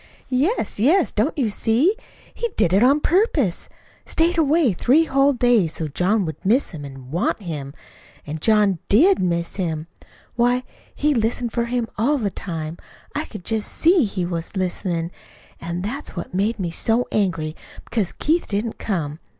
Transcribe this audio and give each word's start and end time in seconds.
"Yes, 0.33 0.79
yes! 0.79 1.11
Don't 1.11 1.37
you 1.37 1.51
see? 1.51 1.95
He 2.33 2.49
did 2.57 2.73
it 2.73 2.81
on 2.81 3.01
purpose 3.01 3.69
stayed 4.03 4.35
away 4.35 4.73
three 4.73 5.03
whole 5.03 5.31
days, 5.31 5.73
so 5.75 5.87
John 5.87 6.25
would 6.25 6.43
miss 6.43 6.71
him 6.71 6.83
an' 6.83 7.11
WANT 7.11 7.39
him. 7.43 7.71
An' 8.25 8.39
John 8.39 8.79
DID 8.89 9.19
miss 9.19 9.57
him. 9.57 9.85
Why, 10.35 10.63
he 10.95 11.13
listened 11.13 11.51
for 11.51 11.65
him 11.65 11.87
all 11.99 12.17
the 12.17 12.31
time. 12.31 12.77
I 13.13 13.25
could 13.25 13.45
just 13.45 13.71
SEE 13.71 14.05
he 14.05 14.25
was 14.25 14.55
listenin'. 14.55 15.11
An' 15.59 15.83
that's 15.83 16.15
what 16.15 16.33
made 16.33 16.57
me 16.57 16.71
so 16.71 17.07
angry, 17.11 17.55
because 17.85 18.11
Keith 18.11 18.47
didn't 18.47 18.79
come. 18.79 19.19